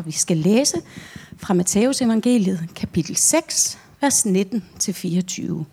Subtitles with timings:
[0.00, 0.82] og vi skal læse
[1.36, 5.64] fra Matteus evangeliet, kapitel 6, vers 19-24.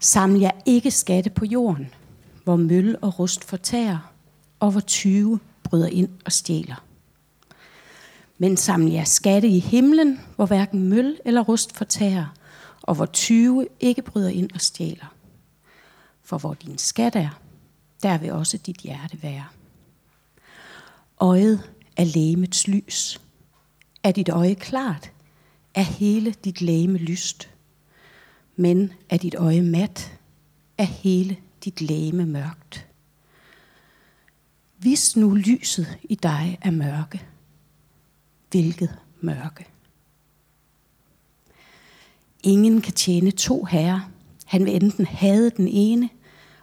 [0.00, 1.94] Saml jer ikke skatte på jorden,
[2.44, 4.12] hvor møl og rust fortærer,
[4.60, 6.84] og hvor tyve bryder ind og stjæler.
[8.38, 12.34] Men saml jer skatte i himlen, hvor hverken møl eller rust fortærer,
[12.82, 15.14] og hvor tyve ikke bryder ind og stjæler.
[16.22, 17.40] For hvor din skat er,
[18.02, 19.44] der vil også dit hjerte være.
[21.20, 21.62] Øjet
[21.96, 23.20] er lægemets lys.
[24.02, 25.12] Er dit øje klart,
[25.74, 27.50] er hele dit lægeme lyst.
[28.56, 30.18] Men er dit øje mat,
[30.78, 32.86] er hele dit lægeme mørkt.
[34.78, 37.22] Hvis nu lyset i dig er mørke,
[38.50, 39.66] hvilket mørke.
[42.42, 44.10] Ingen kan tjene to herrer.
[44.44, 46.08] Han vil enten hade den ene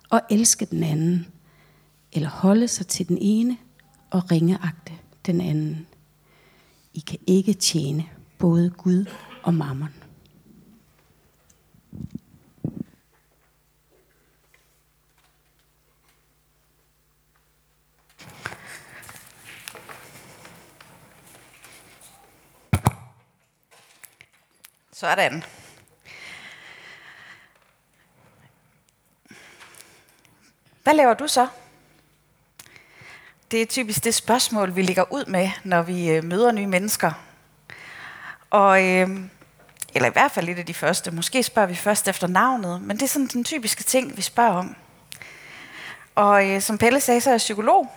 [0.09, 1.27] og elske den anden,
[2.11, 3.57] eller holde sig til den ene
[4.09, 4.93] og ringeagte
[5.25, 5.87] den anden.
[6.93, 9.05] I kan ikke tjene både Gud
[9.43, 9.93] og mammon.
[24.91, 25.43] Sådan.
[30.83, 31.47] Hvad laver du så?
[33.51, 37.11] Det er typisk det spørgsmål, vi ligger ud med, når vi øh, møder nye mennesker.
[38.49, 39.09] Og, øh,
[39.93, 41.11] eller i hvert fald et af de første.
[41.11, 44.51] Måske spørger vi først efter navnet, men det er sådan den typiske ting, vi spørger
[44.51, 44.75] om.
[46.15, 47.91] Og øh, som Pelle sagde, så er jeg psykolog.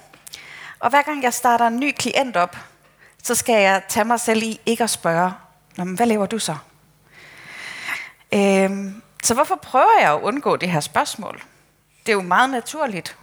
[0.78, 2.56] Og hver gang jeg starter en ny klient op,
[3.22, 5.32] så skal jeg tage mig selv i ikke at spørge,
[5.76, 6.56] Nå, men hvad laver du så?
[8.34, 8.70] Øh,
[9.22, 11.42] så hvorfor prøver jeg at undgå det her spørgsmål?
[12.06, 13.16] Det er jo meget naturligt.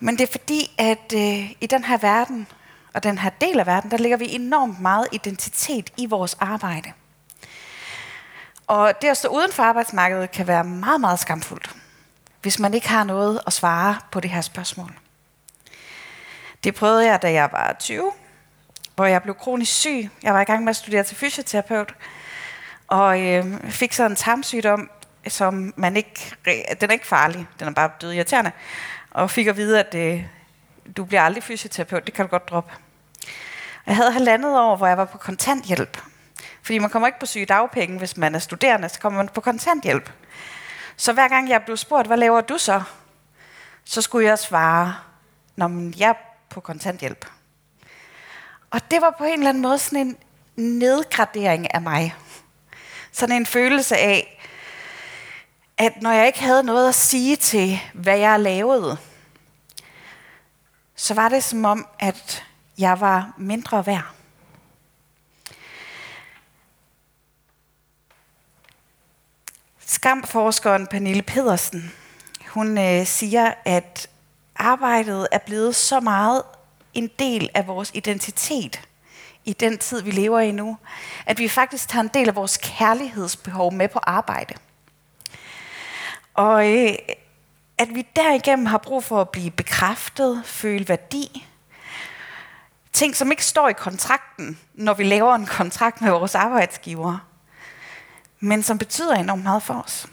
[0.00, 2.46] Men det er fordi, at øh, i den her verden,
[2.94, 6.92] og den her del af verden, der ligger vi enormt meget identitet i vores arbejde.
[8.66, 11.76] Og det at stå uden for arbejdsmarkedet kan være meget, meget skamfuldt,
[12.42, 14.98] hvis man ikke har noget at svare på det her spørgsmål.
[16.64, 18.12] Det prøvede jeg, da jeg var 20,
[18.94, 20.10] hvor jeg blev kronisk syg.
[20.22, 21.94] Jeg var i gang med at studere til fysioterapeut,
[22.88, 24.90] og øh, fik så en tarmsygdom,
[25.28, 26.34] som man ikke,
[26.80, 28.52] den er ikke farlig, den er bare død irriterende,
[29.18, 30.24] og fik at vide, at øh,
[30.96, 32.72] du bliver aldrig fysioterapeut, det kan du godt droppe.
[33.86, 36.02] Jeg havde halvandet år, hvor jeg var på kontanthjælp.
[36.62, 39.40] Fordi man kommer ikke på syge dagpenge, hvis man er studerende, så kommer man på
[39.40, 40.12] kontanthjælp.
[40.96, 42.82] Så hver gang jeg blev spurgt, hvad laver du så?
[43.84, 44.96] Så skulle jeg svare,
[45.56, 46.14] når jeg er
[46.50, 47.26] på kontanthjælp.
[48.70, 50.16] Og det var på en eller anden måde sådan en
[50.78, 52.14] nedgradering af mig.
[53.12, 54.42] Sådan en følelse af,
[55.78, 58.98] at når jeg ikke havde noget at sige til, hvad jeg lavede,
[61.08, 62.44] så var det som om, at
[62.78, 64.04] jeg var mindre værd.
[69.78, 71.92] Skamforskeren Pernille Pedersen,
[72.48, 74.10] hun øh, siger, at
[74.56, 76.42] arbejdet er blevet så meget
[76.94, 78.88] en del af vores identitet
[79.44, 80.78] i den tid, vi lever i nu,
[81.26, 84.54] at vi faktisk tager en del af vores kærlighedsbehov med på arbejde.
[86.34, 86.94] Og øh,
[87.78, 91.46] at vi derigennem har brug for at blive bekræftet, føle værdi.
[92.92, 97.18] Ting, som ikke står i kontrakten, når vi laver en kontrakt med vores arbejdsgiver,
[98.40, 100.06] men som betyder enormt meget for os.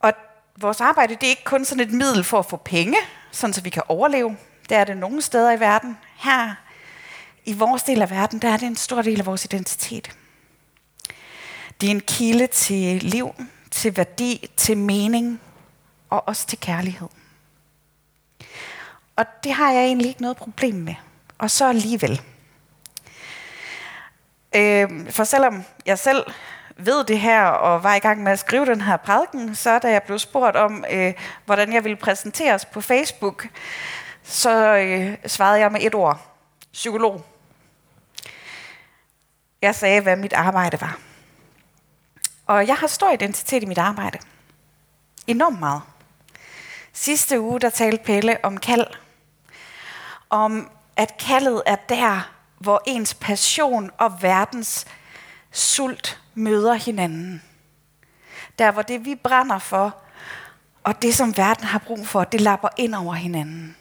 [0.00, 0.12] Og
[0.56, 2.96] vores arbejde det er ikke kun sådan et middel for at få penge,
[3.30, 4.36] sådan så vi kan overleve.
[4.68, 5.98] Det er det nogle steder i verden.
[6.16, 6.54] Her
[7.44, 10.16] i vores del af verden, der er det en stor del af vores identitet.
[11.80, 13.34] Det er en kilde til liv,
[13.70, 15.40] til værdi, til mening
[16.10, 17.08] og også til kærlighed.
[19.16, 20.94] Og det har jeg egentlig ikke noget problem med.
[21.38, 22.22] Og så alligevel.
[24.56, 26.24] Øh, for selvom jeg selv
[26.76, 29.90] ved det her og var i gang med at skrive den her prædiken, så da
[29.90, 31.14] jeg blev spurgt om, øh,
[31.44, 33.48] hvordan jeg ville præsenteres på Facebook,
[34.22, 36.26] så øh, svarede jeg med et ord.
[36.72, 37.26] Psykolog.
[39.62, 40.98] Jeg sagde, hvad mit arbejde var.
[42.46, 44.18] Og jeg har stor identitet i mit arbejde.
[45.26, 45.82] Enormt meget.
[46.98, 48.86] Sidste uge, der talte Pelle om kald.
[50.30, 54.86] Om, at kaldet er der, hvor ens passion og verdens
[55.52, 57.42] sult møder hinanden.
[58.58, 59.96] Der, hvor det vi brænder for,
[60.84, 63.76] og det som verden har brug for, det lapper ind over hinanden.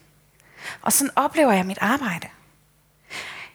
[0.82, 2.28] Og sådan oplever jeg mit arbejde.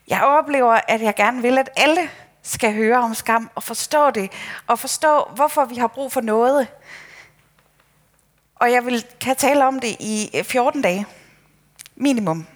[0.09, 2.11] Jeg oplever, at jeg gerne vil, at alle
[2.43, 4.33] skal høre om skam og forstå det,
[4.67, 6.69] og forstå, hvorfor vi har brug for noget.
[8.61, 11.07] Og jeg vil, kan tale om det i øh, 14 dage,
[11.97, 12.47] minimum.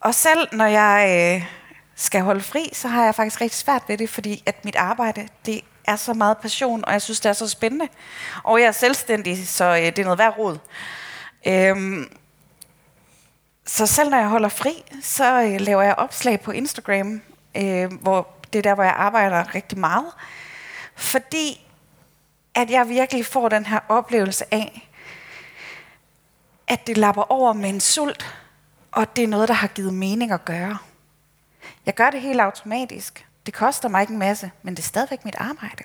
[0.00, 1.46] Og selv når jeg øh,
[1.94, 5.28] skal holde fri, så har jeg faktisk rigtig svært ved det, fordi at mit arbejde,
[5.46, 7.88] det er så meget passion, og jeg synes, det er så spændende.
[8.44, 10.58] Og jeg er selvstændig, så øh, det er noget værd råd.
[11.46, 12.12] Øhm,
[13.66, 17.22] så selv når jeg holder fri, så øh, laver jeg opslag på Instagram,
[17.56, 20.12] øh, hvor det er der, hvor jeg arbejder rigtig meget.
[20.96, 21.67] Fordi
[22.58, 24.88] at jeg virkelig får den her oplevelse af,
[26.68, 28.34] at det lapper over med en sult,
[28.92, 30.78] og det er noget, der har givet mening at gøre.
[31.86, 33.26] Jeg gør det helt automatisk.
[33.46, 35.84] Det koster mig ikke en masse, men det er stadigvæk mit arbejde.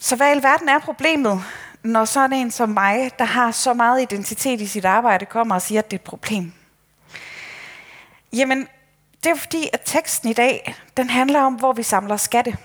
[0.00, 1.44] Så hvad i alverden er problemet,
[1.82, 5.62] når sådan en som mig, der har så meget identitet i sit arbejde, kommer og
[5.62, 6.52] siger, at det er et problem?
[8.32, 8.68] Jamen,
[9.24, 12.56] det er fordi, at teksten i dag, den handler om, hvor vi samler skatte.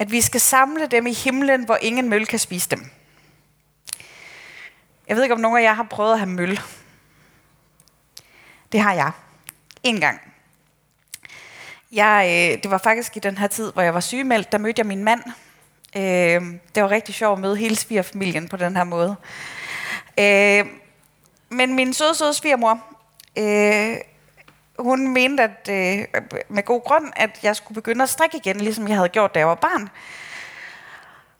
[0.00, 2.90] At vi skal samle dem i himlen, hvor ingen møl kan spise dem.
[5.08, 6.60] Jeg ved ikke, om nogen af jer har prøvet at have møl.
[8.72, 9.12] Det har jeg.
[9.82, 10.20] En gang.
[11.92, 14.80] Jeg, øh, det var faktisk i den her tid, hvor jeg var sygemeldt, der mødte
[14.80, 15.22] jeg min mand.
[15.96, 19.16] Øh, det var rigtig sjovt at møde hele svigerfamilien på den her måde.
[20.18, 20.66] Øh,
[21.48, 22.84] men min søde, søde svigermor,
[23.38, 23.96] øh,
[24.82, 26.06] hun mente at, øh,
[26.48, 29.38] med god grund, at jeg skulle begynde at strikke igen, ligesom jeg havde gjort, da
[29.38, 29.88] jeg var barn.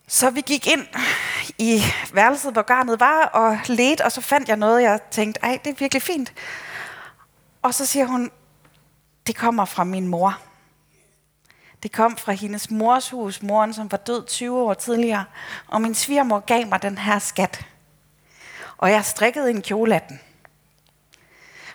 [0.09, 0.87] Så vi gik ind
[1.59, 1.83] i
[2.13, 5.71] værelset, hvor garnet var, og ledte, og så fandt jeg noget, jeg tænkte, ej, det
[5.71, 6.33] er virkelig fint.
[7.63, 8.31] Og så siger hun,
[9.27, 10.39] det kommer fra min mor.
[11.83, 15.25] Det kom fra hendes mors hus, moren, som var død 20 år tidligere.
[15.67, 17.67] Og min svigermor gav mig den her skat.
[18.77, 20.21] Og jeg strikkede en kjole af den.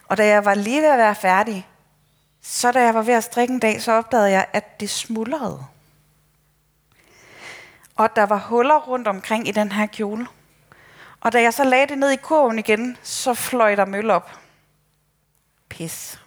[0.07, 1.67] Og da jeg var lige ved at være færdig,
[2.41, 5.65] så da jeg var ved at strikke en dag, så opdagede jeg, at det smuldrede.
[7.95, 10.27] Og der var huller rundt omkring i den her kjole.
[11.21, 14.31] Og da jeg så lagde det ned i kurven igen, så fløj der møl op.
[15.69, 16.19] Pis.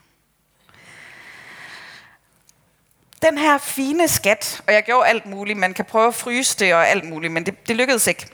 [3.23, 6.75] Den her fine skat, og jeg gjorde alt muligt, man kan prøve at fryse det
[6.75, 8.27] og alt muligt, men det, det lykkedes ikke.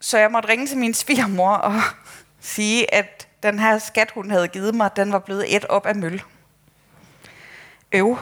[0.00, 1.80] Så jeg måtte ringe til min svigermor og
[2.40, 5.94] sige, at den her skat, hun havde givet mig, den var blevet et op af
[5.94, 6.22] møl.
[7.92, 8.18] Øv.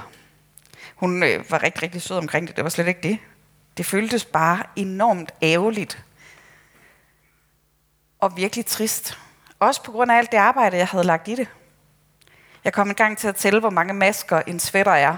[0.94, 2.56] Hun øh, var rigtig, rigtig sød omkring det.
[2.56, 3.18] Det var slet ikke det.
[3.76, 6.04] Det føltes bare enormt ærgerligt.
[8.20, 9.18] Og virkelig trist.
[9.58, 11.48] Også på grund af alt det arbejde, jeg havde lagt i det.
[12.64, 15.16] Jeg kom en gang til at tælle, hvor mange masker en sweater er.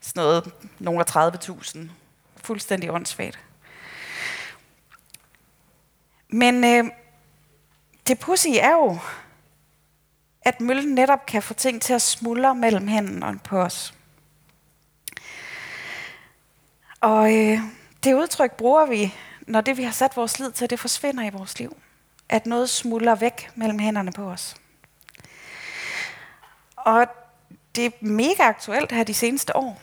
[0.00, 1.78] Sådan noget, nogle af 30.000.
[2.36, 3.38] Fuldstændig åndssvagt.
[6.28, 6.90] Men øh,
[8.08, 8.98] det pussy er jo,
[10.42, 13.94] at møllen netop kan få ting til at smuldre mellem hænderne på os.
[17.00, 17.58] Og øh,
[18.04, 19.14] det udtryk bruger vi,
[19.46, 21.76] når det vi har sat vores lid til, det forsvinder i vores liv.
[22.28, 24.56] At noget smuldrer væk mellem hænderne på os.
[26.76, 27.06] Og
[27.76, 29.80] det er mega aktuelt her de seneste år.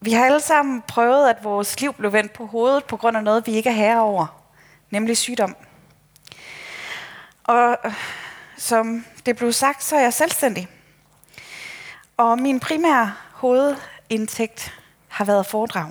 [0.00, 3.24] Vi har alle sammen prøvet, at vores liv blev vendt på hovedet på grund af
[3.24, 4.42] noget, vi ikke er herre over,
[4.90, 5.56] nemlig sygdom.
[7.48, 7.94] Og øh,
[8.56, 10.68] som det blev sagt, så er jeg selvstændig.
[12.16, 14.74] Og min primære hovedindtægt
[15.08, 15.90] har været foredrag.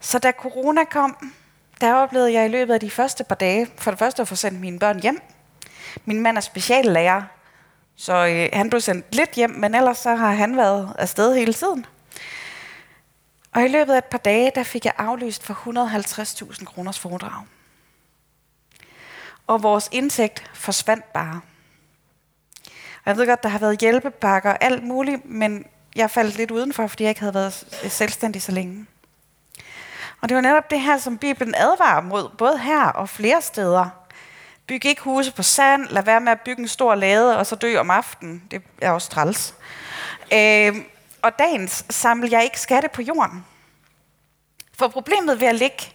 [0.00, 1.30] Så da corona kom,
[1.80, 4.34] der oplevede jeg i løbet af de første par dage, for det første at få
[4.34, 5.20] sendt mine børn hjem.
[6.04, 7.22] Min mand er speciallærer,
[7.96, 11.52] så øh, han blev sendt lidt hjem, men ellers så har han været afsted hele
[11.52, 11.86] tiden.
[13.52, 17.44] Og i løbet af et par dage, der fik jeg aflyst for 150.000 kroners foredrag.
[19.46, 21.40] Og vores indtægt forsvandt bare.
[23.04, 26.50] Og jeg ved godt, der har været hjælpepakker og alt muligt, men jeg faldt lidt
[26.50, 28.86] udenfor, fordi jeg ikke havde været selvstændig så længe.
[30.20, 33.88] Og det var netop det her, som Bibelen advarer mod, både her og flere steder.
[34.66, 37.56] Byg ikke huse på sand, lad være med at bygge en stor lade, og så
[37.56, 38.42] dø om aftenen.
[38.50, 39.54] Det er også træls.
[40.32, 40.76] Øh,
[41.22, 43.44] og dagens samler jeg ikke skatte på jorden.
[44.78, 45.94] For problemet ved at lægge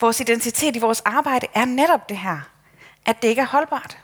[0.00, 2.40] vores identitet i vores arbejde er netop det her,
[3.06, 3.98] at det ikke er holdbart.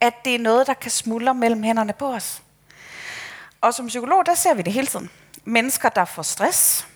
[0.00, 2.42] At det er noget, der kan smuldre mellem hænderne på os.
[3.60, 5.10] Og som psykolog, der ser vi det hele tiden.
[5.44, 6.86] Mennesker, der får stress.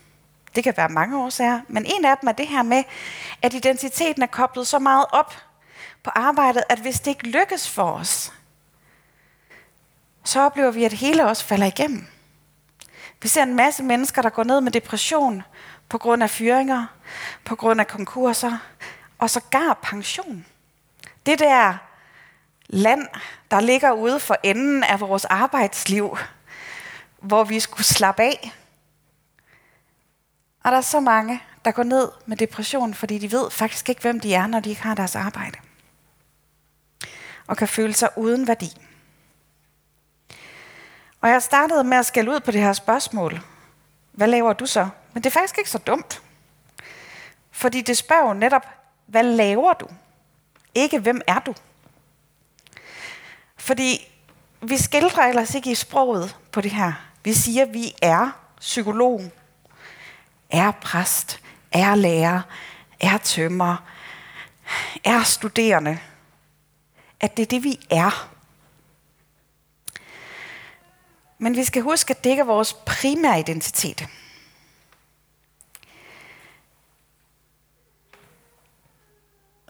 [0.55, 2.85] Det kan være mange årsager, men en af dem er det her med,
[3.43, 5.35] at identiteten er koblet så meget op
[6.03, 8.33] på arbejdet, at hvis det ikke lykkes for os,
[10.25, 12.07] så oplever vi, at hele os falder igennem.
[13.23, 15.43] Vi ser en masse mennesker, der går ned med depression
[15.89, 16.87] på grund af fyringer,
[17.45, 18.59] på grund af konkurser,
[19.19, 20.47] og så gar pension.
[21.27, 21.75] Det der
[22.67, 23.07] land,
[23.51, 26.19] der ligger ude for enden af vores arbejdsliv,
[27.21, 28.53] hvor vi skulle slappe af.
[30.65, 34.03] Og der er så mange, der går ned med depression, fordi de ved faktisk ikke,
[34.03, 35.59] hvem de er, når de ikke har deres arbejde.
[37.47, 38.81] og kan føle sig uden værdi.
[41.21, 43.41] Og jeg startede med at skælde ud på det her spørgsmål.
[44.13, 44.89] Hvad laver du så?
[45.13, 46.23] Men det er faktisk ikke så dumt.
[47.51, 48.67] Fordi det spørger jo netop,
[49.07, 49.89] hvad laver du?
[50.77, 51.55] Ikke, hvem er du?
[53.57, 54.13] Fordi
[54.63, 56.93] vi skildrer ellers ikke i sproget på det her.
[57.25, 58.31] Vi siger, at vi er
[58.61, 59.33] psykolog,
[60.51, 61.41] er præst,
[61.73, 62.43] er lærer,
[63.01, 63.77] er tømmer,
[65.05, 65.99] er studerende.
[67.21, 68.31] At det er det, vi er.
[71.39, 74.09] Men vi skal huske, at det ikke er vores primære identitet.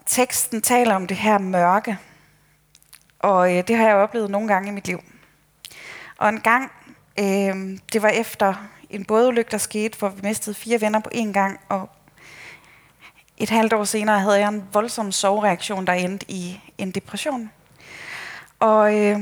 [0.07, 1.97] Teksten taler om det her mørke,
[3.19, 5.03] og øh, det har jeg oplevet nogle gange i mit liv.
[6.17, 6.71] Og en gang,
[7.19, 8.53] øh, det var efter
[8.89, 11.89] en bådulykke, der skete, hvor vi mistede fire venner på én gang, og
[13.37, 17.51] et halvt år senere havde jeg en voldsom sovereaktion, der endte i en depression.
[18.59, 19.19] Og øh,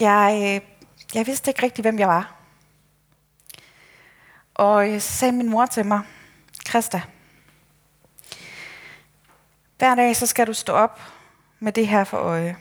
[0.00, 0.68] jeg, øh,
[1.14, 2.34] jeg vidste ikke rigtig, hvem jeg var.
[4.54, 6.00] Og så sagde min mor til mig,
[6.68, 7.02] Christa,
[9.82, 11.00] hver dag så skal du stå op
[11.60, 12.56] med det her for øje.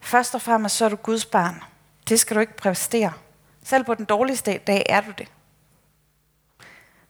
[0.00, 1.62] Først og fremmest så er du Guds barn.
[2.08, 3.12] Det skal du ikke præstere.
[3.64, 5.28] Selv på den dårligste dag er du det.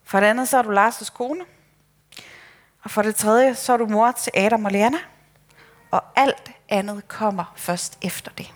[0.05, 1.45] For det andet så er du Lars' kone.
[2.83, 4.99] Og for det tredje så er du mor til Adam og Lena.
[5.91, 8.53] Og alt andet kommer først efter det.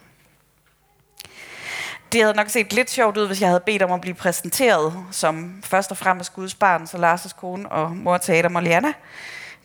[2.13, 5.05] Det havde nok set lidt sjovt ud, hvis jeg havde bedt om at blive præsenteret
[5.11, 8.93] som først og fremmest Guds barn, så Lars' kone og mor til Adam og Lena.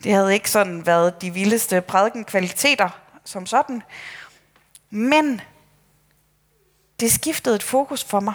[0.04, 2.88] Det havde ikke sådan været de vildeste prædikenkvaliteter
[3.24, 3.82] som sådan.
[4.90, 5.40] Men
[7.00, 8.34] det skiftede et fokus for mig.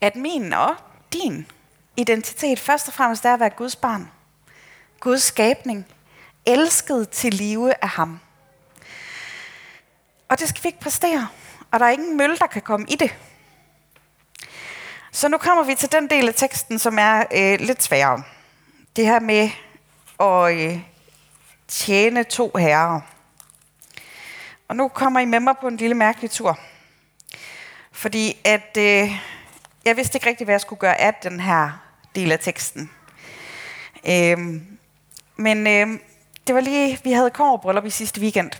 [0.00, 0.76] At min og
[1.12, 1.46] din
[1.96, 4.10] identitet først og fremmest er at være Guds barn.
[5.00, 5.86] Guds skabning.
[6.46, 8.20] Elsket til live af ham.
[10.28, 11.28] Og det skal vi ikke præstere
[11.70, 13.14] og der er ingen mølle, der kan komme i det.
[15.12, 18.22] Så nu kommer vi til den del af teksten, som er øh, lidt sværere.
[18.96, 19.50] Det her med
[20.20, 20.80] at øh,
[21.68, 23.00] tjene to herrer.
[24.68, 26.58] Og nu kommer I med mig på en lille mærkelig tur.
[27.92, 29.10] Fordi at øh,
[29.84, 31.70] jeg vidste ikke rigtig, hvad jeg skulle gøre af den her
[32.14, 32.90] del af teksten.
[34.08, 34.38] Øh,
[35.36, 35.98] men øh,
[36.46, 38.50] det var lige, vi havde kommerbryllup i sidste weekend.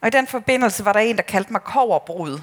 [0.00, 2.40] Og i den forbindelse var der en, der kaldte mig koverbrud.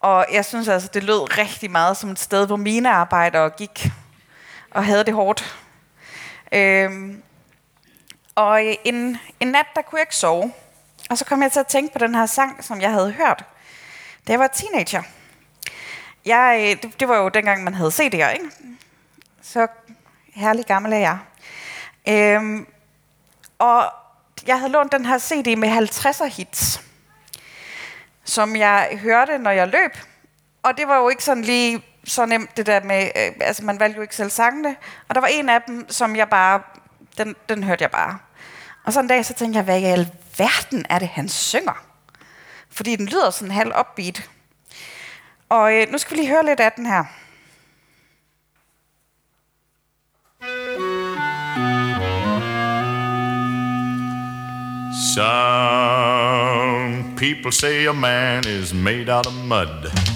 [0.00, 3.90] Og jeg synes altså, det lød rigtig meget som et sted, hvor mine arbejdere gik
[4.70, 5.65] og havde det hårdt.
[6.52, 7.22] Øhm,
[8.34, 10.52] og en, en nat, der kunne jeg ikke sove.
[11.10, 13.44] Og så kom jeg til at tænke på den her sang, som jeg havde hørt,
[14.26, 15.02] da jeg var teenager.
[16.24, 18.50] Jeg, øh, det, det var jo dengang, man havde CD'er, ikke?
[19.42, 19.66] Så
[20.34, 21.18] herlig gammel er jeg.
[22.08, 22.66] Øhm,
[23.58, 23.92] og
[24.46, 26.80] jeg havde lånt den her CD med 50'er hits,
[28.24, 29.96] som jeg hørte, når jeg løb.
[30.62, 33.80] Og det var jo ikke sådan lige så nemt det der med, øh, altså man
[33.80, 34.76] valgte jo ikke selv sangene.
[35.08, 36.62] Og der var en af dem, som jeg bare,
[37.18, 38.18] den, den hørte jeg bare.
[38.84, 41.84] Og så en dag, så tænkte jeg, hvad i alverden er det, han synger?
[42.70, 44.30] Fordi den lyder sådan halv upbeat.
[45.48, 47.04] Og øh, nu skal vi lige høre lidt af den her.
[55.14, 60.15] Some people say a man is made out of mud.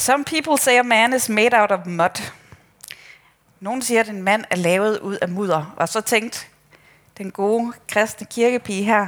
[0.00, 2.32] Some people say a man is made out of mud.
[3.60, 5.74] Nogen siger, at en mand er lavet ud af mudder.
[5.76, 6.50] Og så tænkt
[7.18, 9.06] den gode kristne kirkepige her,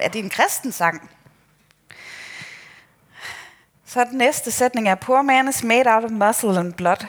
[0.00, 1.10] er det en kristen sang?
[3.84, 7.06] Så den næste sætning er, Poor man is made out of muscle and blood.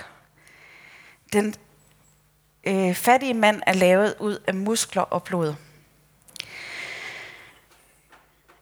[1.34, 1.56] Den
[2.64, 5.56] øh, fattige mand er lavet ud af muskler og blod.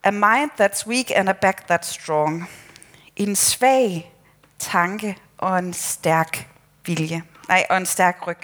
[0.04, 2.50] A mind that's weak and a back that's strong.
[3.16, 4.13] En svag
[4.64, 6.48] tanke og en stærk
[6.86, 7.24] vilje.
[7.48, 8.38] Nej, og en stærk ryg.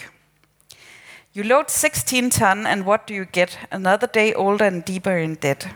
[1.36, 3.60] You load 16 ton, and what do you get?
[3.72, 5.70] Another day older and deeper in debt.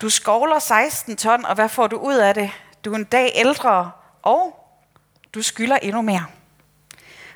[0.00, 2.50] Du skovler 16 ton, og hvad får du ud af det?
[2.84, 3.90] Du er en dag ældre,
[4.22, 4.66] og
[5.34, 6.26] du skylder endnu mere.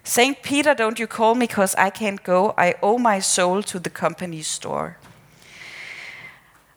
[0.04, 0.42] St.
[0.42, 2.50] Peter, don't you call me cause I can't go.
[2.68, 4.92] I owe my soul to the company store.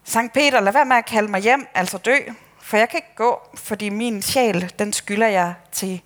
[0.03, 0.33] St.
[0.33, 2.17] Peter, lad være med at kalde mig hjem, altså dø,
[2.71, 6.01] for jeg kan ikke gå, fordi min sjæl, den skylder jeg til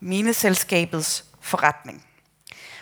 [0.00, 2.06] mineselskabets forretning.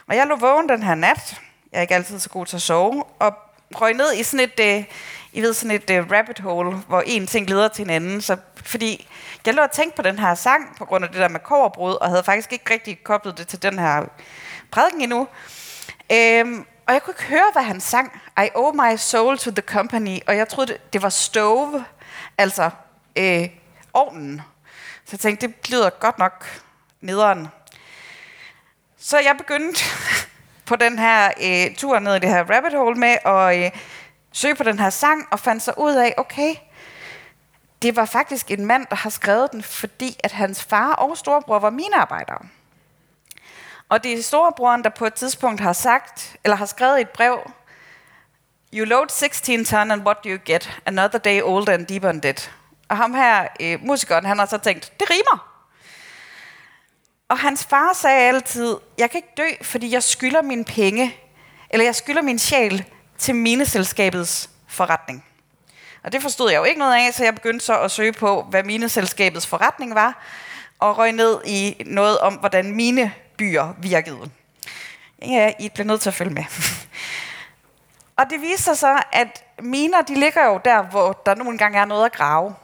[0.06, 1.40] Og jeg lå vågen den her nat,
[1.72, 3.34] jeg er ikke altid så god til at sove, og
[3.74, 4.84] røg ned i sådan et, uh,
[5.32, 8.20] I ved, sådan et uh, rabbit hole, hvor en ting leder til en anden.
[8.20, 9.08] Så, fordi
[9.46, 11.94] jeg lå og tænkte på den her sang, på grund af det der med koverbrud,
[11.94, 14.04] og havde faktisk ikke rigtig koblet det til den her
[14.70, 15.28] prædiken endnu.
[16.12, 18.20] Øhm, og jeg kunne ikke høre, hvad han sang.
[18.44, 20.18] I owe my soul to the company.
[20.26, 21.84] Og jeg troede, det var stove,
[22.38, 22.70] altså
[23.18, 23.48] øh,
[23.92, 24.42] ovnen.
[25.04, 26.62] Så jeg tænkte, det lyder godt nok
[27.00, 27.48] nederen.
[28.98, 29.84] Så jeg begyndte
[30.68, 33.70] på den her øh, tur ned i det her rabbit hole med at øh,
[34.32, 36.54] søge på den her sang, og fandt så ud af, okay,
[37.82, 41.58] det var faktisk en mand, der har skrevet den, fordi at hans far og storebror
[41.58, 42.38] var mine arbejdere.
[43.88, 47.50] Og det er storebroren, der på et tidspunkt har sagt, eller har skrevet et brev,
[48.74, 50.80] You load 16 ton, and what do you get?
[50.86, 52.50] Another day older and deeper than dead.
[52.88, 55.48] Og ham her, øh, musikeren, han har så tænkt, det rimer.
[57.28, 61.16] Og hans far sagde altid, jeg kan ikke dø, fordi jeg skylder mine penge,
[61.70, 62.84] eller jeg skylder min sjæl
[63.18, 65.24] til mineselskabets forretning.
[66.02, 68.42] Og det forstod jeg jo ikke noget af, så jeg begyndte så at søge på,
[68.42, 70.22] hvad mineselskabets forretning var,
[70.78, 74.30] og røg ned i noget om, hvordan mine byer virkede.
[75.22, 76.44] Ja, I bliver nødt til at følge med.
[78.18, 81.78] og det viser sig så, at miner, de ligger jo der, hvor der nogle gange
[81.78, 82.54] er noget at grave.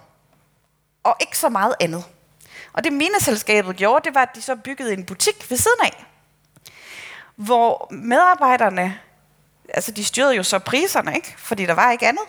[1.04, 2.04] Og ikke så meget andet.
[2.72, 6.04] Og det mineselskabet gjorde, det var, at de så byggede en butik ved siden af.
[7.36, 9.00] Hvor medarbejderne,
[9.68, 11.34] altså de styrede jo så priserne, ikke?
[11.38, 12.24] fordi der var ikke andet.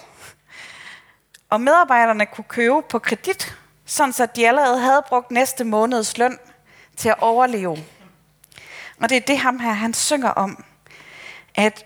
[1.49, 6.39] Og medarbejderne kunne købe på kredit, sådan så de allerede havde brugt næste måneds løn
[6.97, 7.85] til at overleve.
[9.01, 10.65] Og det er det ham her, han synger om.
[11.55, 11.85] At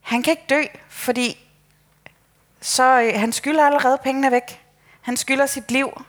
[0.00, 1.50] han kan ikke dø, fordi
[2.60, 4.60] så øh, han skylder allerede pengene væk.
[5.00, 6.04] Han skylder sit liv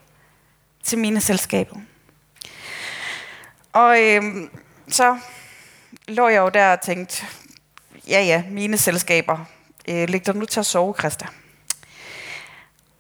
[0.86, 1.76] til mine selskaber.
[3.74, 4.24] Og øh,
[4.88, 5.18] så
[6.08, 7.26] lå jeg jo der og tænkte,
[8.08, 9.38] ja ja, mine selskaber,
[9.88, 11.28] øh, læg dig nu til at sove, Christa.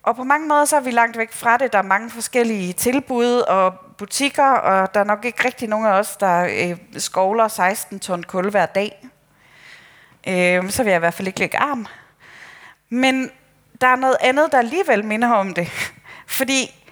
[0.03, 1.73] Og på mange måder så er vi langt væk fra det.
[1.73, 5.91] Der er mange forskellige tilbud og butikker, og der er nok ikke rigtig nogen af
[5.91, 9.07] os, der øh, skovler 16 ton kul hver dag.
[10.27, 11.87] Øh, så vil jeg i hvert fald ikke lægge arm.
[12.89, 13.31] Men
[13.81, 15.67] der er noget andet, der alligevel minder om det.
[16.27, 16.84] Fordi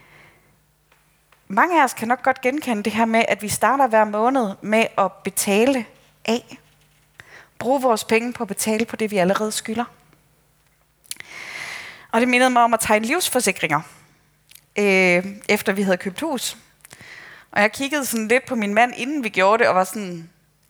[1.54, 4.56] mange af os kan nok godt genkende det her med, at vi starter hver måned
[4.62, 5.86] med at betale
[6.26, 6.58] af.
[7.60, 9.86] Bruge vores penge på at betale på det, vi allerede skylder.
[12.12, 13.82] Og det mindede mig om at tegne livsforsikringer,
[14.76, 16.58] øh, efter vi havde købt hus.
[17.52, 20.30] Og jeg kiggede sådan lidt på min mand, inden vi gjorde det, og var sådan,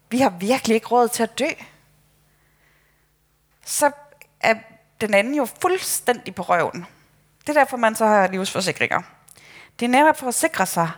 [0.10, 1.50] vi har virkelig ikke råd til at dø.
[3.66, 3.92] Så
[4.40, 4.56] er
[5.02, 6.86] den anden jo fuldstændig på røven.
[7.42, 9.02] Det er derfor, man så har livsforsikringer.
[9.84, 10.92] Det er netop for at sikre sig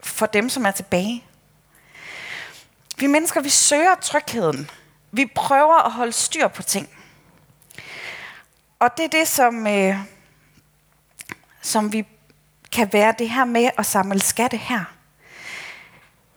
[0.00, 1.24] for dem, som er tilbage.
[2.96, 4.70] Vi mennesker, vi søger trygheden.
[5.12, 6.88] Vi prøver at holde styr på ting.
[8.78, 9.96] Og det er det, som, øh,
[11.62, 12.06] som vi
[12.72, 14.84] kan være det her med at samle skatte her.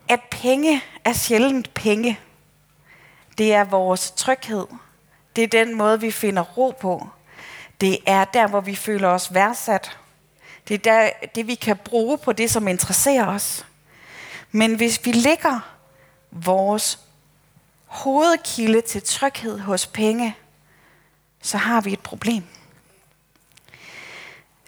[0.08, 2.20] At penge er sjældent penge.
[3.38, 4.68] Det er vores tryghed.
[5.36, 7.10] Det er den måde, vi finder ro på.
[7.82, 9.98] Det er der, hvor vi føler os værdsat.
[10.68, 13.66] Det er der, det, vi kan bruge på det, som interesserer os.
[14.52, 15.60] Men hvis vi lægger
[16.32, 17.00] vores
[17.86, 20.36] hovedkilde til tryghed hos penge,
[21.42, 22.44] så har vi et problem.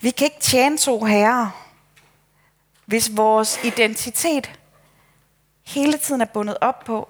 [0.01, 1.65] Vi kan ikke tjene to herrer,
[2.85, 4.59] hvis vores identitet
[5.63, 7.09] hele tiden er bundet op på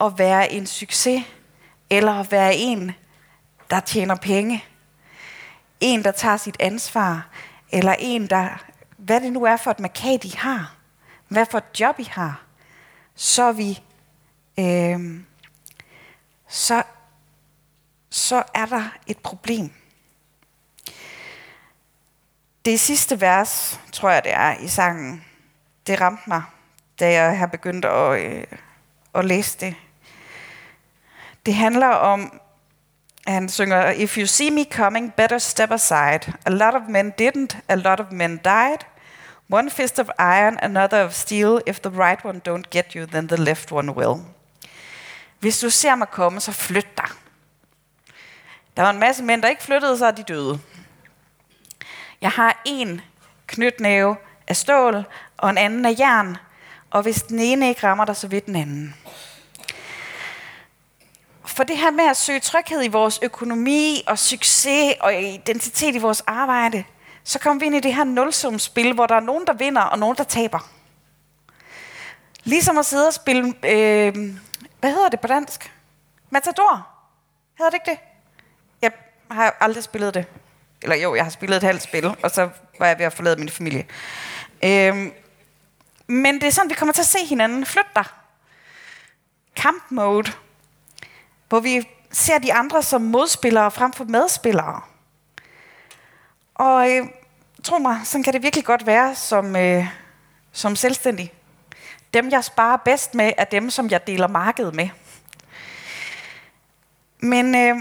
[0.00, 1.22] at være en succes,
[1.90, 2.92] eller at være en,
[3.70, 4.64] der tjener penge.
[5.80, 7.28] En, der tager sit ansvar,
[7.72, 8.64] eller en, der,
[8.96, 10.76] hvad det nu er for et markat, I har,
[11.28, 12.42] hvad for et job, I har,
[13.14, 13.82] så er vi,
[14.58, 15.20] øh,
[16.48, 16.82] så,
[18.10, 19.72] så er der et problem.
[22.64, 25.24] Det sidste vers, tror jeg det er i sangen,
[25.86, 26.42] det ramte mig,
[27.00, 28.44] da jeg har begyndt at, øh,
[29.14, 29.74] at læse det.
[31.46, 32.40] Det handler om,
[33.26, 36.32] han synger, If you see me coming, better step aside.
[36.46, 38.86] A lot of men didn't, a lot of men died.
[39.48, 41.60] One fist of iron, another of steel.
[41.66, 44.24] If the right one don't get you, then the left one will.
[45.40, 47.08] Hvis du ser mig komme, så flyt dig.
[48.76, 50.60] Der var en masse mænd, der ikke flyttede sig, og de døde.
[52.20, 53.00] Jeg har en
[53.46, 54.16] knytnæve
[54.48, 55.04] af stål,
[55.36, 56.36] og en anden af jern,
[56.90, 58.94] og hvis den ene ikke rammer dig, så vil den anden.
[61.52, 65.98] For det her med at søge tryghed i vores økonomi og succes og identitet i
[65.98, 66.84] vores arbejde,
[67.24, 69.98] så kommer vi ind i det her nulsumspil, hvor der er nogen, der vinder og
[69.98, 70.70] nogen, der taber.
[72.44, 74.14] Ligesom at sidde og spille, øh,
[74.80, 75.72] hvad hedder det på dansk?
[76.30, 76.88] Matador.
[77.58, 77.98] Hedder det ikke det?
[78.82, 78.92] Jeg
[79.30, 80.24] har aldrig spillet det.
[80.82, 83.36] Eller jo, jeg har spillet et halvt spil, og så var jeg ved at forlade
[83.36, 83.86] min familie.
[84.64, 85.12] Øh,
[86.06, 87.66] men det er sådan, vi kommer til at se hinanden.
[87.66, 88.04] Flyt dig.
[89.56, 90.32] Camp mode.
[91.52, 94.80] Hvor vi ser de andre som modspillere frem for medspillere.
[96.54, 97.06] Og øh,
[97.64, 99.86] tro mig, sådan kan det virkelig godt være som, øh,
[100.52, 101.32] som selvstændig.
[102.14, 104.88] Dem, jeg sparer bedst med, er dem, som jeg deler markedet med.
[107.18, 107.76] Men øh,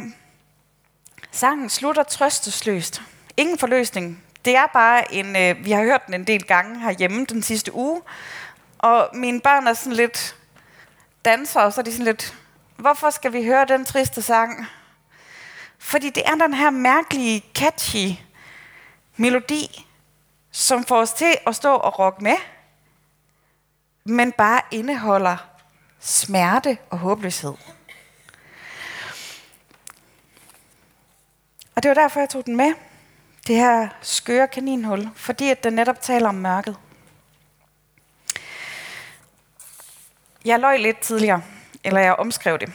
[1.32, 3.02] sangen slutter trøstesløst.
[3.38, 4.24] Ingen forløsning.
[4.46, 7.76] Det er bare en, øh, vi har hørt den en del gange herhjemme den sidste
[7.76, 8.02] uge,
[8.78, 10.36] og mine børn er sådan lidt
[11.26, 12.36] danser, og så er de sådan lidt,
[12.82, 14.68] hvorfor skal vi høre den triste sang?
[15.78, 18.18] Fordi det er den her mærkelige, catchy
[19.18, 19.88] melodi,
[20.52, 22.38] som får os til at stå og rocke med,
[24.04, 25.38] men bare indeholder
[26.00, 27.54] smerte og håbløshed.
[31.76, 32.74] Og det var derfor, jeg tog den med.
[33.48, 36.78] Det her skøre kaninhul, fordi at den netop taler om mørket.
[40.46, 41.42] Jeg løj lidt tidligere,
[41.84, 42.74] eller jeg omskrev det.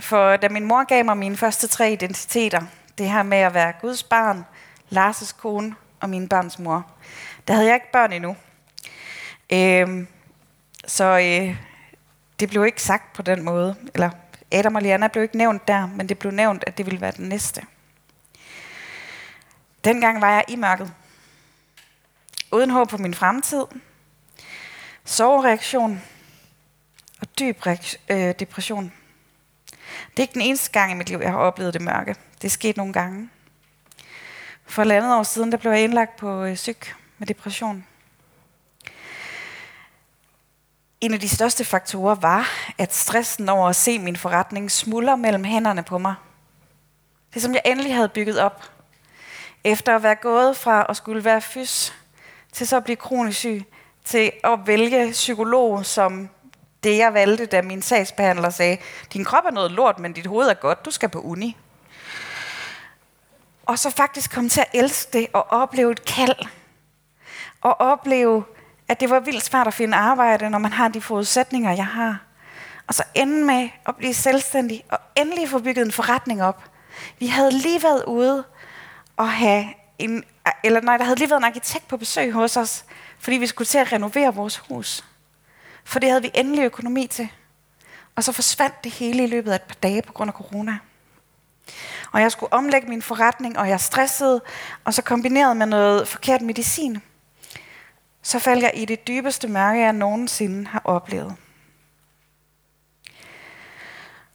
[0.00, 2.62] For da min mor gav mig mine første tre identiteter,
[2.98, 4.46] det her med at være Guds barn,
[4.90, 6.86] Lars' kone og min barns mor,
[7.48, 8.36] der havde jeg ikke børn endnu.
[9.52, 10.08] Øhm,
[10.86, 11.56] så øh,
[12.40, 13.76] det blev ikke sagt på den måde.
[13.94, 14.10] Eller
[14.52, 17.12] Adam og Liana blev ikke nævnt der, men det blev nævnt, at det ville være
[17.16, 17.62] den næste.
[19.84, 20.92] Dengang var jeg i mørket.
[22.52, 23.64] Uden håb på min fremtid.
[25.04, 26.02] Sovereaktion
[27.38, 27.66] dyb
[28.08, 28.92] øh, depression.
[30.10, 32.16] Det er ikke den eneste gang i mit liv, jeg har oplevet det mørke.
[32.42, 33.28] Det er sket nogle gange.
[34.66, 36.78] For et andet år siden, der blev jeg indlagt på øh, syg
[37.18, 37.86] med depression.
[41.00, 45.44] En af de største faktorer var, at stressen over at se min forretning smuldre mellem
[45.44, 46.14] hænderne på mig.
[47.34, 48.62] Det som jeg endelig havde bygget op.
[49.64, 51.94] Efter at være gået fra at skulle være fys,
[52.52, 53.64] til så at blive kronisk syg,
[54.04, 56.28] til at vælge psykolog som
[56.86, 58.78] det, jeg valgte, da min sagsbehandler sagde,
[59.12, 61.56] din krop er noget lort, men dit hoved er godt, du skal på uni.
[63.66, 66.46] Og så faktisk komme til at elske det og opleve et kald.
[67.60, 68.44] Og opleve,
[68.88, 72.22] at det var vildt svært at finde arbejde, når man har de forudsætninger, jeg har.
[72.86, 76.62] Og så ende med at blive selvstændig og endelig få bygget en forretning op.
[77.18, 78.44] Vi havde lige været ude
[79.16, 79.66] og have
[79.98, 80.24] en,
[80.64, 82.84] eller nej, der havde lige været en arkitekt på besøg hos os,
[83.18, 85.04] fordi vi skulle til at renovere vores hus.
[85.86, 87.28] For det havde vi endelig økonomi til.
[88.16, 90.78] Og så forsvandt det hele i løbet af et par dage på grund af corona.
[92.12, 94.42] Og jeg skulle omlægge min forretning, og jeg stressede,
[94.84, 97.02] og så kombineret med noget forkert medicin,
[98.22, 101.36] så faldt jeg i det dybeste mørke, jeg nogensinde har oplevet.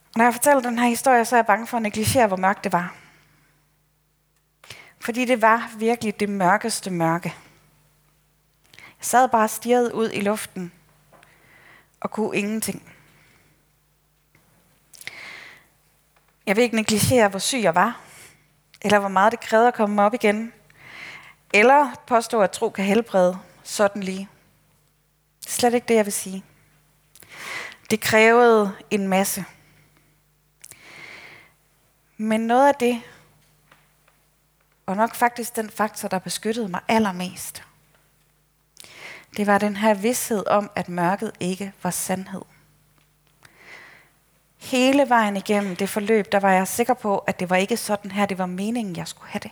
[0.04, 2.36] Og når jeg fortæller den her historie, så er jeg bange for at negligere, hvor
[2.36, 2.94] mørkt det var.
[5.00, 7.34] Fordi det var virkelig det mørkeste mørke.
[8.78, 10.72] Jeg sad bare stirret ud i luften
[12.02, 12.92] og kunne ingenting.
[16.46, 18.00] Jeg vil ikke negligere, hvor syg jeg var,
[18.82, 20.52] eller hvor meget det krævede at komme op igen,
[21.54, 24.28] eller påstå, at tro kan helbrede sådan lige.
[25.46, 26.44] Slet ikke det, jeg vil sige.
[27.90, 29.44] Det krævede en masse.
[32.16, 33.02] Men noget af det,
[34.86, 37.64] og nok faktisk den faktor, der beskyttede mig allermest,
[39.36, 42.42] det var den her vidshed om, at mørket ikke var sandhed.
[44.58, 48.10] Hele vejen igennem det forløb, der var jeg sikker på, at det var ikke sådan
[48.10, 49.50] her, det var meningen, jeg skulle have det.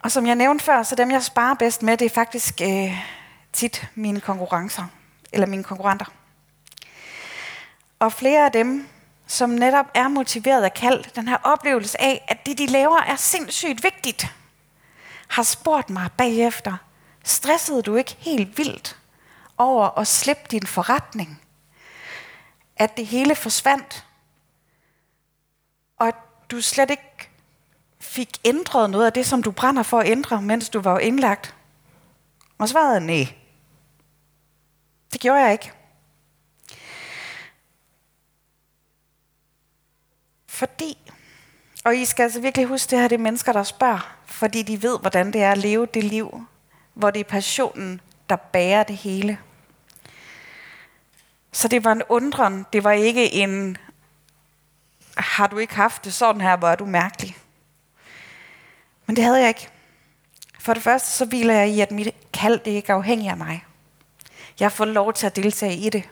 [0.00, 3.04] Og som jeg nævnte før, så dem jeg sparer bedst med, det er faktisk øh,
[3.52, 4.84] tit mine konkurrencer,
[5.32, 6.12] eller mine konkurrenter.
[7.98, 8.88] Og flere af dem,
[9.26, 13.16] som netop er motiveret af kald, den her oplevelse af, at det de laver er
[13.16, 14.34] sindssygt vigtigt,
[15.28, 16.76] har spurgt mig bagefter,
[17.28, 18.98] stressede du ikke helt vildt
[19.56, 21.42] over at slippe din forretning?
[22.76, 24.06] At det hele forsvandt,
[25.96, 26.14] og at
[26.50, 27.30] du slet ikke
[28.00, 31.54] fik ændret noget af det, som du brænder for at ændre, mens du var indlagt?
[32.58, 33.34] Og svaret er nej.
[35.12, 35.72] Det gjorde jeg ikke.
[40.46, 40.98] Fordi,
[41.84, 44.82] og I skal altså virkelig huske det her, det er mennesker, der spørger, fordi de
[44.82, 46.46] ved, hvordan det er at leve det liv,
[46.98, 49.38] hvor det er passionen, der bærer det hele.
[51.52, 52.66] Så det var en undren.
[52.72, 53.76] Det var ikke en,
[55.16, 57.36] har du ikke haft det sådan her, hvor er du mærkelig.
[59.06, 59.68] Men det havde jeg ikke.
[60.58, 63.36] For det første så hviler jeg i, at mit kald det er ikke afhængig af
[63.36, 63.64] mig.
[64.60, 66.08] Jeg får lov til at deltage i det.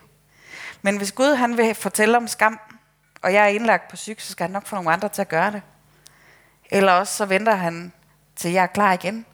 [0.83, 2.61] Men hvis Gud han vil fortælle om skam,
[3.22, 5.29] og jeg er indlagt på syg, så skal han nok få nogle andre til at
[5.29, 5.62] gøre det.
[6.70, 7.92] Eller også så venter han,
[8.37, 9.27] til jeg er klar igen.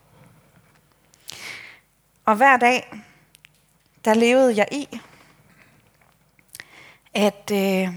[2.24, 3.02] Og hver dag,
[4.04, 5.00] der levede jeg i,
[7.14, 7.88] at, øh,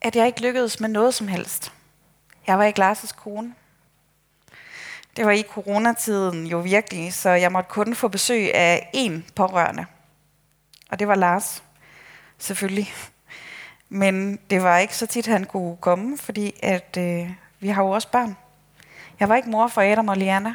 [0.00, 1.72] at jeg ikke lykkedes med noget som helst.
[2.46, 3.54] Jeg var ikke Lars' kone.
[5.16, 9.86] Det var i coronatiden jo virkelig, så jeg måtte kun få besøg af én pårørende.
[10.90, 11.62] Og det var Lars,
[12.38, 12.92] selvfølgelig.
[13.88, 17.30] Men det var ikke så tit, han kunne komme, fordi at, øh,
[17.60, 18.36] vi har jo også børn.
[19.20, 20.54] Jeg var ikke mor for Adam og Liana.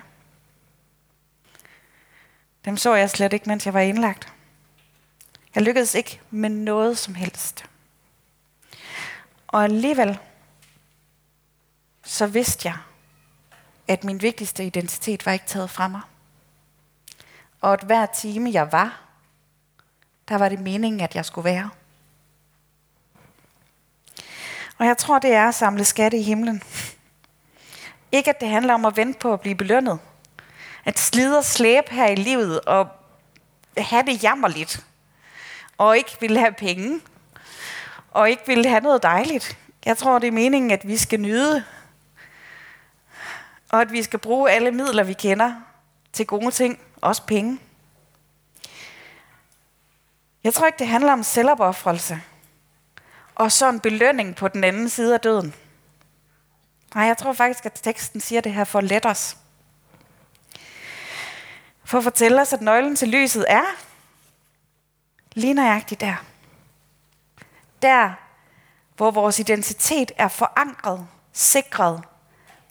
[2.66, 4.34] Dem så jeg slet ikke, mens jeg var indlagt.
[5.56, 7.66] Jeg lykkedes ikke med noget som helst.
[9.48, 10.20] Og alligevel,
[12.04, 12.78] så vidste jeg,
[13.88, 16.02] at min vigtigste identitet var ikke taget fra mig.
[17.62, 19.02] Og at hver time jeg var,
[20.30, 21.70] der var det meningen, at jeg skulle være.
[24.78, 26.64] Og jeg tror, det er at samle skatte i himlen.
[28.12, 30.00] Ikke at det handler om at vente på at blive belønnet.
[30.86, 32.88] At slide og slæbe her i livet og
[33.78, 34.86] have det jammerligt.
[35.78, 37.02] Og ikke vil have penge.
[38.12, 39.58] Og ikke vil have noget dejligt.
[39.86, 41.64] Jeg tror, det er meningen, at vi skal nyde.
[43.70, 45.54] Og at vi skal bruge alle midler, vi kender
[46.14, 46.80] til gode ting.
[47.02, 47.60] Også penge.
[50.44, 52.22] Jeg tror ikke, det handler om selvopoffrelse.
[53.36, 55.56] Og så en belønning på den anden side af døden.
[56.96, 59.38] Nej, jeg tror faktisk, at teksten siger det her for at lette os.
[61.86, 63.64] For at fortælle os, at nøglen til lyset er
[65.34, 66.16] lige nøjagtigt der.
[67.82, 68.14] Der,
[68.96, 72.04] hvor vores identitet er forankret, sikret,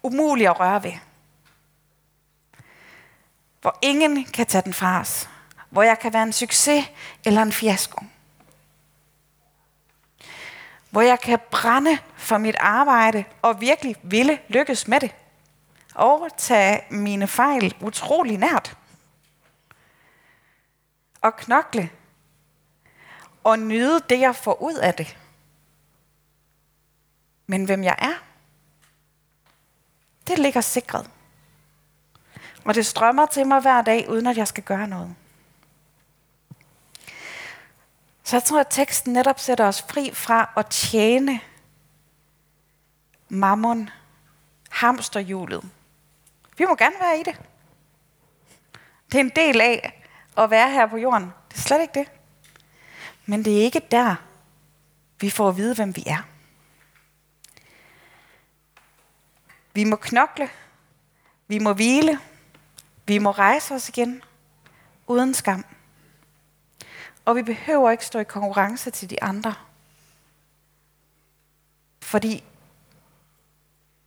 [0.03, 0.93] umulig at røre ved.
[3.61, 5.29] Hvor ingen kan tage den fra os.
[5.71, 6.85] Hvor jeg kan være en succes
[7.25, 8.05] eller en fiasko
[10.95, 15.15] hvor jeg kan brænde for mit arbejde og virkelig ville lykkes med det.
[15.95, 18.77] Og tage mine fejl utrolig nært.
[21.25, 21.91] Og knokle.
[23.45, 25.19] Og nyde det, jeg får ud af det.
[27.47, 28.25] Men hvem jeg er,
[30.27, 31.11] det ligger sikret.
[32.65, 35.15] Og det strømmer til mig hver dag, uden at jeg skal gøre noget.
[38.25, 41.41] Så jeg tror, at teksten netop sætter os fri fra at tjene
[43.29, 43.91] mammon,
[44.71, 45.65] hamsterhjulet.
[46.59, 47.41] Vi må gerne være i det.
[49.07, 50.04] Det er en del af
[50.37, 51.33] at være her på jorden.
[51.49, 52.09] Det er slet ikke det.
[53.27, 54.15] Men det er ikke der,
[55.21, 56.23] vi får at vide, hvem vi er.
[59.73, 60.49] Vi må knokle.
[61.47, 62.21] Vi må hvile.
[63.07, 64.23] Vi må rejse os igen.
[65.07, 65.65] Uden skam.
[67.25, 69.55] Og vi behøver ikke stå i konkurrence til de andre.
[72.03, 72.45] Fordi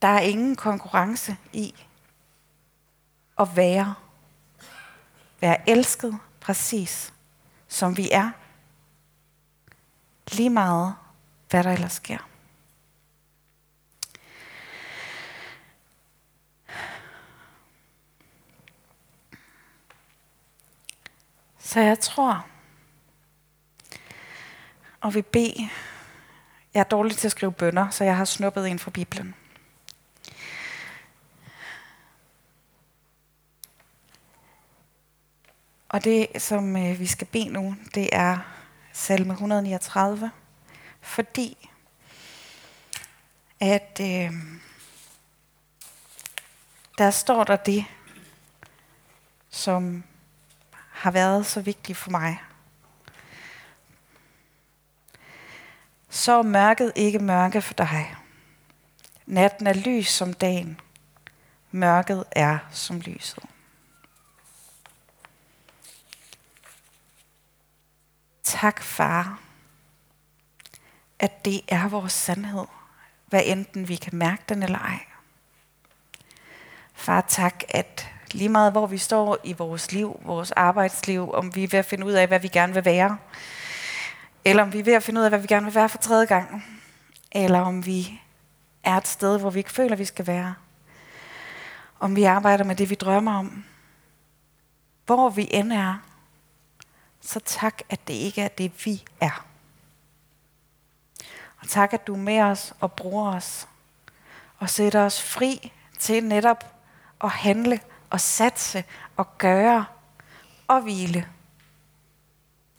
[0.02, 1.76] der er ingen konkurrence i
[3.40, 3.96] at være.
[5.42, 7.14] Være elsket præcis
[7.68, 8.32] som vi er.
[10.32, 10.96] Lige meget,
[11.50, 12.18] hvad der ellers sker.
[21.60, 22.46] Så jeg tror,
[25.02, 25.70] og vil bede.
[26.74, 29.36] Jeg er dårlig til at skrive bønder, så jeg har snuppet en fra Bibelen.
[35.98, 38.38] Og det, som øh, vi skal bede nu, det er
[38.94, 40.32] salme 139,
[41.02, 41.70] fordi
[43.60, 44.32] at øh,
[46.98, 47.86] der står der det,
[49.50, 50.04] som
[50.92, 52.38] har været så vigtigt for mig.
[56.10, 58.16] så er mørket ikke mørke for dig.
[59.26, 60.80] Natten er lys som dagen.
[61.72, 63.44] Mørket er som lyset.
[68.48, 69.40] Tak, far,
[71.20, 72.66] at det er vores sandhed,
[73.26, 75.00] hvad enten vi kan mærke den eller ej.
[76.94, 81.64] Far, tak, at lige meget hvor vi står i vores liv, vores arbejdsliv, om vi
[81.64, 83.18] er ved at finde ud af, hvad vi gerne vil være,
[84.46, 85.98] eller om vi er ved at finde ud af, hvad vi gerne vil være for
[85.98, 86.66] tredje gang.
[87.32, 88.22] Eller om vi
[88.84, 90.56] er et sted, hvor vi ikke føler, vi skal være.
[92.00, 93.64] Om vi arbejder med det, vi drømmer om.
[95.06, 96.07] hvor vi end er,
[97.28, 99.46] så tak, at det ikke er det, vi er.
[101.62, 103.68] Og tak, at du er med os og bruger os
[104.58, 106.66] og sætter os fri til netop
[107.24, 108.84] at handle og satse
[109.18, 109.86] og gøre
[110.68, 111.30] og hvile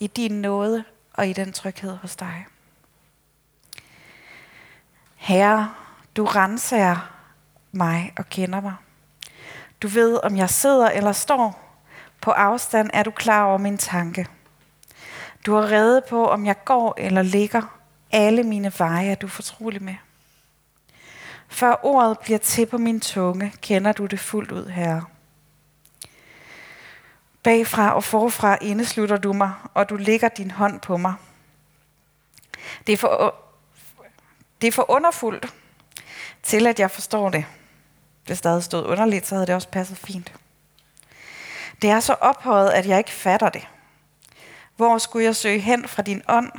[0.00, 2.46] i din nåde og i den tryghed hos dig.
[5.16, 5.74] Herre,
[6.16, 7.10] du renser
[7.72, 8.74] mig og kender mig.
[9.82, 11.64] Du ved, om jeg sidder eller står.
[12.20, 14.26] På afstand er du klar over min tanke.
[15.46, 17.78] Du har reddet på, om jeg går eller ligger.
[18.10, 19.94] Alle mine veje er du fortrolig med.
[21.48, 25.04] Før ordet bliver til på min tunge, kender du det fuldt ud, Herre.
[27.42, 31.14] Bagfra og forfra indeslutter du mig, og du lægger din hånd på mig.
[32.86, 33.34] Det er for,
[34.60, 35.54] det er for underfuldt
[36.42, 37.44] til, at jeg forstår det.
[38.26, 40.32] Hvis der havde stået underligt, så havde det også passet fint.
[41.82, 43.68] Det er så ophøjet, at jeg ikke fatter det.
[44.78, 46.52] Hvor skulle jeg søge hen fra din ånd?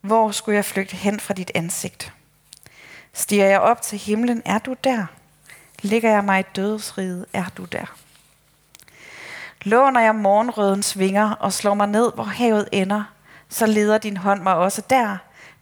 [0.00, 2.12] Hvor skulle jeg flygte hen fra dit ansigt?
[3.12, 5.06] Stiger jeg op til himlen, er du der?
[5.82, 7.96] Ligger jeg mig i dødsriget, er du der?
[9.62, 13.04] Låner jeg morgenrødens vinger og slår mig ned, hvor havet ender,
[13.48, 15.16] så leder din hånd mig også der.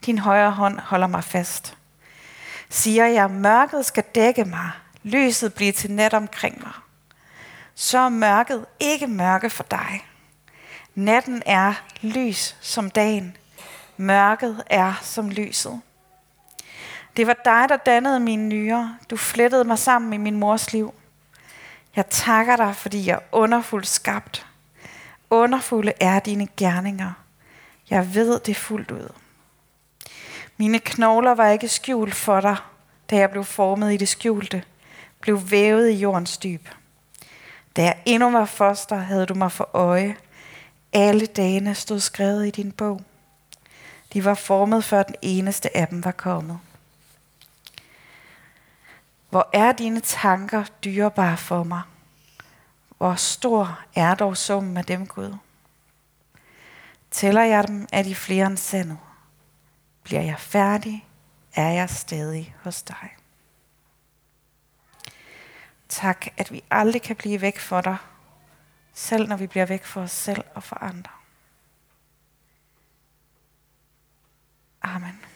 [0.07, 1.77] Din højre hånd holder mig fast.
[2.69, 4.71] Siger jeg, mørket skal dække mig,
[5.03, 6.73] lyset bliver til net omkring mig.
[7.75, 10.05] Så er mørket ikke mørke for dig.
[10.95, 13.37] Natten er lys som dagen.
[13.97, 15.81] Mørket er som lyset.
[17.17, 18.95] Det var dig, der dannede mine nyrer.
[19.11, 20.95] Du flettede mig sammen i min mors liv.
[21.97, 24.47] Jeg takker dig, fordi jeg er underfuldt skabt.
[25.31, 27.13] Underfulde er dine gerninger.
[27.91, 29.09] Jeg ved det fuldt ud.
[30.57, 32.57] Mine knogler var ikke skjult for dig,
[33.11, 34.63] da jeg blev formet i det skjulte,
[35.21, 36.69] blev vævet i jordens dyb.
[37.77, 40.17] Da jeg endnu var foster, havde du mig for øje.
[40.95, 43.03] Alle dagene stod skrevet i din bog.
[44.13, 46.59] De var formet, før den eneste af dem var kommet.
[49.31, 51.83] Hvor er dine tanker dyrebare for mig?
[52.99, 55.37] Hvor stor er dog summen af dem, Gud?
[57.11, 58.99] Tæller jeg dem, er de flere end sandet.
[60.03, 61.07] Bliver jeg færdig,
[61.55, 63.17] er jeg stadig hos dig.
[65.89, 67.97] Tak, at vi aldrig kan blive væk for dig,
[68.95, 71.11] selv når vi bliver væk for os selv og for andre.
[74.83, 75.34] Amen.